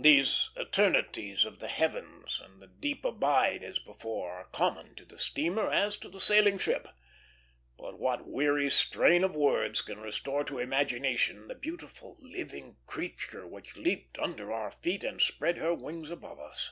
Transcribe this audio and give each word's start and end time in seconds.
These 0.00 0.50
eternities 0.56 1.44
of 1.44 1.58
the 1.58 1.66
heavens 1.66 2.40
and 2.40 2.62
the 2.62 2.68
deep 2.68 3.04
abide 3.04 3.64
as 3.64 3.80
before, 3.80 4.30
are 4.34 4.44
common 4.44 4.94
to 4.94 5.04
the 5.04 5.18
steamer 5.18 5.68
as 5.68 5.96
to 5.96 6.08
the 6.08 6.20
sailing 6.20 6.58
ship; 6.58 6.86
but 7.76 7.98
what 7.98 8.24
weary 8.24 8.70
strain 8.70 9.24
of 9.24 9.34
words 9.34 9.82
can 9.82 9.98
restore 9.98 10.44
to 10.44 10.60
imagination 10.60 11.48
the 11.48 11.56
beautiful 11.56 12.16
living 12.20 12.76
creature 12.86 13.48
which 13.48 13.76
leaped 13.76 14.16
under 14.20 14.52
our 14.52 14.70
feet 14.70 15.02
and 15.02 15.20
spread 15.20 15.56
her 15.56 15.74
wings 15.74 16.08
above 16.08 16.38
us? 16.38 16.70